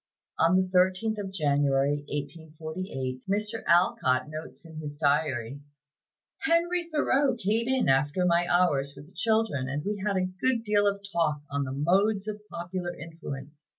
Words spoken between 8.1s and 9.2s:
my hours with the